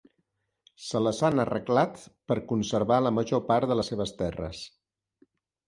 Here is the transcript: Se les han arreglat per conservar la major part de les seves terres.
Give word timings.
Se 0.85 1.01
les 1.07 1.19
han 1.29 1.41
arreglat 1.43 2.01
per 2.33 2.39
conservar 2.53 2.99
la 3.09 3.13
major 3.21 3.45
part 3.53 3.73
de 3.73 3.81
les 3.81 3.95
seves 3.95 4.17
terres. 4.25 4.67